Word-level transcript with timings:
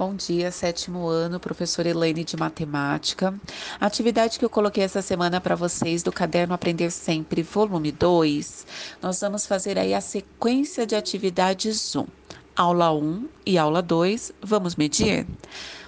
Bom 0.00 0.14
dia, 0.14 0.50
sétimo 0.50 1.08
ano, 1.08 1.38
professora 1.38 1.86
Elaine 1.86 2.24
de 2.24 2.34
Matemática. 2.34 3.34
A 3.78 3.84
atividade 3.84 4.38
que 4.38 4.44
eu 4.46 4.48
coloquei 4.48 4.82
essa 4.82 5.02
semana 5.02 5.42
para 5.42 5.54
vocês 5.54 6.02
do 6.02 6.10
caderno 6.10 6.54
Aprender 6.54 6.90
Sempre, 6.90 7.42
volume 7.42 7.92
2, 7.92 8.66
nós 9.02 9.20
vamos 9.20 9.44
fazer 9.44 9.78
aí 9.78 9.92
a 9.92 10.00
sequência 10.00 10.86
de 10.86 10.96
atividades 10.96 11.94
1. 11.94 12.06
Aula 12.56 12.90
1 12.94 13.28
e 13.44 13.58
aula 13.58 13.82
2, 13.82 14.32
vamos 14.40 14.74
medir? 14.74 15.26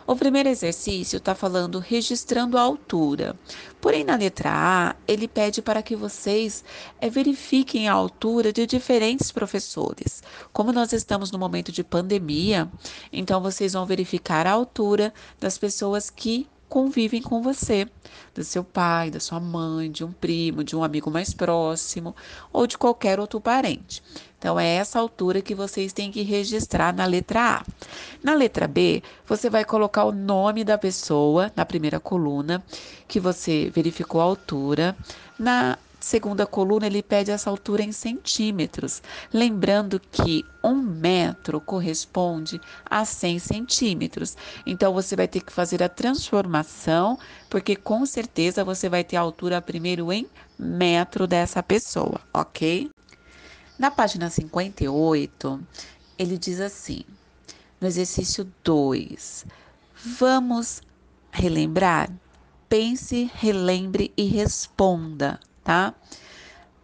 O 0.06 0.16
primeiro 0.16 0.48
exercício 0.48 1.18
está 1.18 1.34
falando 1.34 1.78
registrando 1.78 2.58
a 2.58 2.60
altura. 2.60 3.36
Porém, 3.80 4.02
na 4.02 4.16
letra 4.16 4.50
A, 4.52 4.96
ele 5.06 5.28
pede 5.28 5.62
para 5.62 5.82
que 5.82 5.94
vocês 5.94 6.64
é, 7.00 7.08
verifiquem 7.08 7.88
a 7.88 7.92
altura 7.92 8.52
de 8.52 8.66
diferentes 8.66 9.30
professores. 9.30 10.22
Como 10.52 10.72
nós 10.72 10.92
estamos 10.92 11.30
no 11.30 11.38
momento 11.38 11.70
de 11.70 11.84
pandemia, 11.84 12.68
então 13.12 13.40
vocês 13.40 13.74
vão 13.74 13.86
verificar 13.86 14.46
a 14.46 14.52
altura 14.52 15.14
das 15.38 15.56
pessoas 15.56 16.10
que 16.10 16.48
convivem 16.72 17.20
com 17.20 17.42
você, 17.42 17.86
do 18.34 18.42
seu 18.42 18.64
pai, 18.64 19.10
da 19.10 19.20
sua 19.20 19.38
mãe, 19.38 19.90
de 19.90 20.02
um 20.02 20.10
primo, 20.10 20.64
de 20.64 20.74
um 20.74 20.82
amigo 20.82 21.10
mais 21.10 21.34
próximo 21.34 22.16
ou 22.50 22.66
de 22.66 22.78
qualquer 22.78 23.20
outro 23.20 23.38
parente. 23.38 24.02
Então, 24.38 24.58
é 24.58 24.76
essa 24.76 24.98
altura 24.98 25.42
que 25.42 25.54
vocês 25.54 25.92
têm 25.92 26.10
que 26.10 26.22
registrar 26.22 26.94
na 26.94 27.04
letra 27.04 27.58
A. 27.58 27.64
Na 28.22 28.32
letra 28.32 28.66
B, 28.66 29.02
você 29.26 29.50
vai 29.50 29.66
colocar 29.66 30.04
o 30.04 30.12
nome 30.12 30.64
da 30.64 30.78
pessoa 30.78 31.52
na 31.54 31.66
primeira 31.66 32.00
coluna, 32.00 32.64
que 33.06 33.20
você 33.20 33.70
verificou 33.74 34.22
a 34.22 34.24
altura. 34.24 34.96
Na 35.38 35.76
segunda 36.02 36.44
coluna, 36.44 36.86
ele 36.86 37.02
pede 37.02 37.30
essa 37.30 37.48
altura 37.48 37.82
em 37.82 37.92
centímetros. 37.92 39.00
Lembrando 39.32 40.00
que 40.00 40.44
um 40.62 40.74
metro 40.74 41.60
corresponde 41.60 42.60
a 42.84 43.04
100 43.04 43.38
centímetros. 43.38 44.36
Então, 44.66 44.92
você 44.92 45.14
vai 45.14 45.28
ter 45.28 45.40
que 45.40 45.52
fazer 45.52 45.80
a 45.80 45.88
transformação, 45.88 47.16
porque 47.48 47.76
com 47.76 48.04
certeza 48.04 48.64
você 48.64 48.88
vai 48.88 49.04
ter 49.04 49.16
a 49.16 49.20
altura 49.20 49.62
primeiro 49.62 50.12
em 50.12 50.26
metro 50.58 51.26
dessa 51.26 51.62
pessoa, 51.62 52.20
ok? 52.34 52.90
Na 53.78 53.90
página 53.90 54.28
58, 54.28 55.60
ele 56.18 56.36
diz 56.36 56.60
assim, 56.60 57.04
no 57.80 57.86
exercício 57.86 58.50
2, 58.64 59.46
vamos 60.18 60.82
relembrar? 61.30 62.10
Pense, 62.68 63.30
relembre 63.34 64.12
e 64.16 64.24
responda 64.24 65.38
tá? 65.64 65.94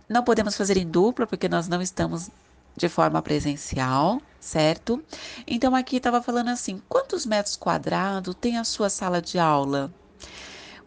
Não 0.09 0.23
podemos 0.23 0.57
fazer 0.57 0.77
em 0.77 0.89
dupla 0.89 1.27
porque 1.27 1.49
nós 1.49 1.69
não 1.69 1.83
estamos 1.83 2.31
de 2.77 2.89
forma 2.89 3.21
presencial, 3.21 4.23
certo? 4.41 5.03
Então 5.47 5.75
aqui 5.75 5.97
estava 5.97 6.23
falando 6.23 6.49
assim: 6.49 6.81
quantos 6.89 7.27
metros 7.27 7.57
quadrados 7.57 8.35
tem 8.41 8.57
a 8.57 8.65
sua 8.65 8.89
sala 8.89 9.21
de 9.21 9.39
aula? 9.39 9.93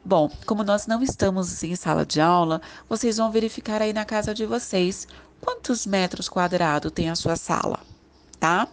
Bom, 0.04 0.32
como 0.48 0.64
nós 0.64 0.88
não 0.88 1.04
estamos 1.04 1.62
em 1.64 1.76
sala 1.76 2.04
de 2.04 2.20
aula, 2.20 2.60
vocês 2.90 3.18
vão 3.18 3.32
verificar 3.32 3.82
aí 3.82 3.94
na 3.94 4.04
casa 4.04 4.34
de 4.34 4.48
vocês 4.48 5.08
quantos 5.40 5.86
metros 5.86 6.28
quadrados 6.28 6.92
tem 6.92 7.10
a 7.10 7.16
sua 7.16 7.36
sala, 7.36 7.80
tá? 8.40 8.68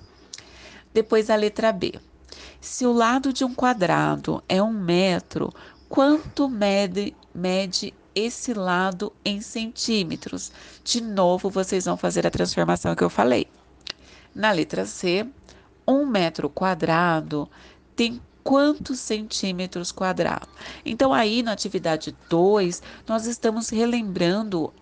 Depois 0.95 1.29
a 1.29 1.37
letra 1.37 1.71
B. 1.71 2.01
Se 2.61 2.87
o 2.87 2.93
lado 2.93 3.33
de 3.33 3.45
um 3.45 3.55
quadrado 3.55 4.43
é 4.49 4.63
um 4.63 4.73
metro, 4.73 5.53
quanto 5.89 6.49
mede, 6.49 7.15
mede 7.35 7.93
esse 8.15 8.55
lado 8.55 9.13
em 9.25 9.41
centímetros. 9.41 10.53
De 10.85 11.01
novo, 11.01 11.51
vocês 11.51 11.85
vão 11.85 11.97
fazer 11.97 12.27
a 12.27 12.31
transformação 12.31 12.95
que 12.95 13.05
eu 13.05 13.11
falei. 13.11 13.47
Na 14.35 14.53
letra 14.53 14.85
C, 14.87 15.27
um 15.87 16.07
metro 16.07 16.49
quadrado 16.49 17.49
tem 17.97 18.21
quantos 18.45 19.01
centímetros 19.01 19.91
quadrados? 19.91 20.49
Então, 20.85 21.13
aí 21.13 21.43
na 21.43 21.53
atividade 21.53 22.17
2, 22.29 22.83
nós 23.07 23.27
estamos 23.27 23.69
relembrando 23.69 24.73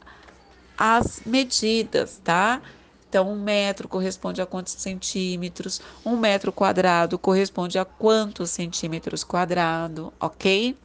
as 0.76 1.20
medidas, 1.24 2.20
tá? 2.22 2.60
Então, 3.08 3.30
um 3.30 3.40
metro 3.40 3.88
corresponde 3.88 4.42
a 4.42 4.46
quantos 4.46 4.74
centímetros? 4.74 5.80
Um 6.04 6.16
metro 6.16 6.52
quadrado 6.52 7.18
corresponde 7.18 7.78
a 7.78 7.84
quantos 7.84 8.50
centímetros 8.50 9.24
quadrado, 9.24 10.12
ok? 10.20 10.76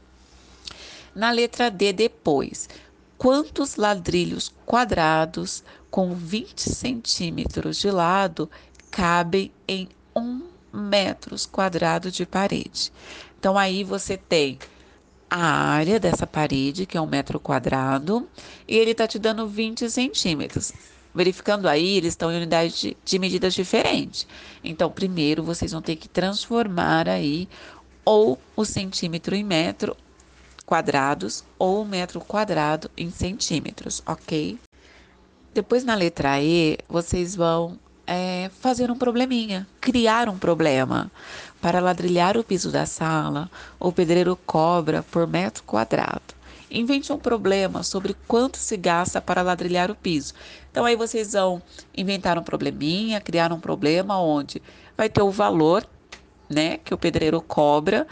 Na 1.13 1.29
letra 1.29 1.69
D, 1.69 1.91
depois, 1.91 2.69
quantos 3.17 3.75
ladrilhos 3.75 4.53
quadrados 4.65 5.61
com 5.89 6.15
20 6.15 6.69
centímetros 6.69 7.77
de 7.77 7.91
lado 7.91 8.49
cabem 8.89 9.51
em 9.67 9.89
um 10.15 10.43
metro 10.71 11.35
quadrado 11.51 12.09
de 12.09 12.25
parede? 12.25 12.93
Então, 13.37 13.57
aí 13.57 13.83
você 13.83 14.15
tem 14.15 14.57
a 15.29 15.45
área 15.45 15.99
dessa 15.99 16.25
parede, 16.25 16.85
que 16.85 16.97
é 16.97 17.01
um 17.01 17.07
metro 17.07 17.41
quadrado, 17.41 18.27
e 18.65 18.77
ele 18.77 18.91
está 18.91 19.05
te 19.05 19.19
dando 19.19 19.47
20 19.47 19.89
centímetros. 19.89 20.71
Verificando 21.13 21.67
aí, 21.67 21.97
eles 21.97 22.13
estão 22.13 22.31
em 22.31 22.37
unidades 22.37 22.79
de, 22.79 22.97
de 23.03 23.19
medidas 23.19 23.53
diferentes. 23.53 24.25
Então, 24.63 24.89
primeiro 24.89 25.43
vocês 25.43 25.73
vão 25.73 25.81
ter 25.81 25.97
que 25.97 26.07
transformar 26.07 27.09
aí 27.09 27.49
ou 28.05 28.39
o 28.55 28.63
centímetro 28.63 29.35
em 29.35 29.43
metro 29.43 29.95
quadrados 30.71 31.43
ou 31.59 31.83
metro 31.83 32.21
quadrado 32.21 32.89
em 32.95 33.11
centímetros, 33.11 34.01
ok? 34.05 34.57
Depois 35.53 35.83
na 35.83 35.95
letra 35.95 36.41
E, 36.41 36.77
vocês 36.87 37.35
vão 37.35 37.77
é, 38.07 38.49
fazer 38.61 38.89
um 38.89 38.95
probleminha, 38.97 39.67
criar 39.81 40.29
um 40.29 40.37
problema. 40.37 41.11
Para 41.59 41.81
ladrilhar 41.81 42.37
o 42.37 42.43
piso 42.43 42.71
da 42.71 42.85
sala, 42.85 43.51
o 43.77 43.91
pedreiro 43.91 44.39
cobra 44.45 45.03
por 45.03 45.27
metro 45.27 45.61
quadrado. 45.63 46.33
Invente 46.71 47.11
um 47.11 47.17
problema 47.17 47.83
sobre 47.83 48.15
quanto 48.25 48.55
se 48.55 48.77
gasta 48.77 49.19
para 49.19 49.41
ladrilhar 49.41 49.91
o 49.91 49.95
piso. 49.95 50.33
Então 50.71 50.85
aí 50.85 50.95
vocês 50.95 51.33
vão 51.33 51.61
inventar 51.93 52.37
um 52.37 52.43
probleminha, 52.43 53.19
criar 53.19 53.51
um 53.51 53.59
problema 53.59 54.21
onde 54.21 54.61
vai 54.95 55.09
ter 55.09 55.21
o 55.21 55.31
valor, 55.31 55.85
né, 56.49 56.77
que 56.77 56.93
o 56.93 56.97
pedreiro 56.97 57.41
cobra 57.41 58.07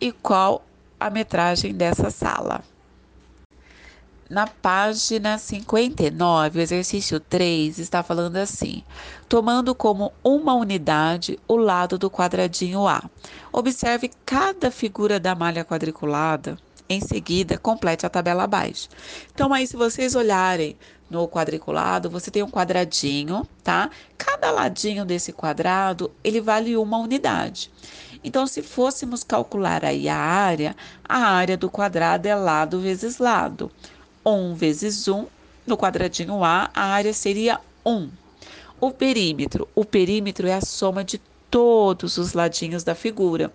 e 0.00 0.12
qual 0.12 0.64
a 1.04 1.10
metragem 1.10 1.74
dessa 1.74 2.08
sala. 2.10 2.62
Na 4.30 4.46
página 4.46 5.36
59, 5.36 6.58
o 6.58 6.62
exercício 6.62 7.20
3 7.20 7.78
está 7.78 8.02
falando 8.02 8.36
assim: 8.36 8.82
tomando 9.28 9.74
como 9.74 10.14
uma 10.24 10.54
unidade 10.54 11.38
o 11.46 11.56
lado 11.56 11.98
do 11.98 12.10
quadradinho 12.10 12.88
A. 12.88 13.02
Observe 13.52 14.10
cada 14.24 14.70
figura 14.70 15.20
da 15.20 15.34
malha 15.34 15.62
quadriculada. 15.62 16.56
Em 16.88 17.02
seguida, 17.02 17.58
complete 17.58 18.06
a 18.06 18.10
tabela 18.10 18.44
abaixo. 18.44 18.88
Então, 19.34 19.52
aí, 19.52 19.66
se 19.66 19.76
vocês 19.76 20.14
olharem 20.14 20.76
no 21.10 21.28
quadriculado, 21.28 22.10
você 22.10 22.30
tem 22.30 22.42
um 22.42 22.50
quadradinho, 22.50 23.46
tá? 23.62 23.90
Cada 24.18 24.50
ladinho 24.50 25.04
desse 25.04 25.32
quadrado, 25.32 26.10
ele 26.22 26.40
vale 26.40 26.76
uma 26.76 26.98
unidade. 26.98 27.70
Então, 28.24 28.46
se 28.46 28.62
fôssemos 28.62 29.22
calcular 29.22 29.84
aí 29.84 30.08
a 30.08 30.16
área, 30.16 30.74
a 31.06 31.18
área 31.18 31.58
do 31.58 31.68
quadrado 31.68 32.26
é 32.26 32.34
lado 32.34 32.80
vezes 32.80 33.18
lado. 33.18 33.70
1 34.24 34.54
vezes 34.54 35.06
1, 35.06 35.26
no 35.66 35.76
quadradinho 35.76 36.42
A, 36.42 36.70
a 36.74 36.84
área 36.84 37.12
seria 37.12 37.60
1. 37.84 38.08
O 38.80 38.90
perímetro, 38.90 39.68
o 39.74 39.84
perímetro 39.84 40.48
é 40.48 40.54
a 40.54 40.62
soma 40.62 41.04
de 41.04 41.20
todos 41.50 42.16
os 42.16 42.32
ladinhos 42.32 42.82
da 42.82 42.94
figura. 42.94 43.52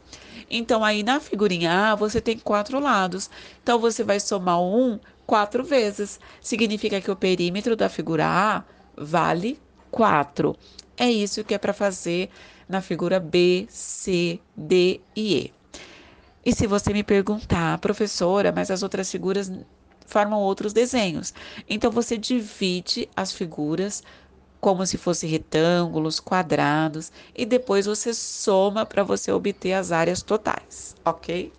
Então, 0.49 0.83
aí 0.83 1.01
na 1.01 1.19
figurinha 1.19 1.91
A, 1.91 1.95
você 1.95 2.21
tem 2.21 2.37
quatro 2.37 2.79
lados. 2.79 3.29
Então, 3.63 3.79
você 3.79 4.03
vai 4.03 4.19
somar 4.19 4.61
1 4.61 4.99
quatro 5.25 5.63
vezes. 5.63 6.19
Significa 6.41 7.01
que 7.01 7.09
o 7.09 7.15
perímetro 7.15 7.75
da 7.75 7.89
figura 7.89 8.25
A 8.27 8.63
vale 8.95 9.59
4. 9.91 10.55
É 10.99 11.09
isso 11.09 11.45
que 11.45 11.53
é 11.53 11.57
para 11.57 11.71
fazer 11.71 12.29
na 12.67 12.81
figura 12.81 13.21
B, 13.21 13.65
C, 13.69 14.37
D 14.55 14.99
e 15.15 15.35
E. 15.37 15.53
E 16.45 16.53
se 16.53 16.67
você 16.67 16.91
me 16.91 17.03
perguntar, 17.03 17.77
professora, 17.77 18.51
mas 18.51 18.69
as 18.69 18.83
outras 18.83 19.09
figuras 19.09 19.49
formam 20.05 20.39
outros 20.41 20.73
desenhos. 20.73 21.33
Então 21.69 21.89
você 21.89 22.17
divide 22.17 23.09
as 23.15 23.31
figuras 23.31 24.03
como 24.59 24.85
se 24.85 24.97
fossem 24.97 25.29
retângulos, 25.29 26.19
quadrados, 26.19 27.13
e 27.33 27.45
depois 27.45 27.85
você 27.85 28.13
soma 28.13 28.85
para 28.85 29.03
você 29.03 29.31
obter 29.31 29.71
as 29.71 29.93
áreas 29.93 30.21
totais, 30.21 30.97
ok? 31.05 31.53